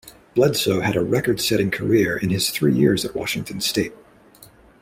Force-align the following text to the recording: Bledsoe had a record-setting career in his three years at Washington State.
Bledsoe 0.33 0.79
had 0.81 0.95
a 0.95 1.03
record-setting 1.03 1.69
career 1.69 2.17
in 2.17 2.31
his 2.31 2.49
three 2.49 2.73
years 2.75 3.05
at 3.05 3.13
Washington 3.13 3.61
State. 3.61 3.93